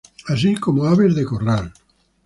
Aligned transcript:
Así 0.27 0.55
como 0.55 0.85
aves 0.85 1.13
de 1.13 1.23
corral. 1.25 1.71